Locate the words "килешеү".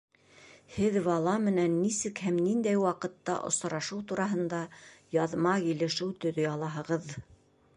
5.67-6.09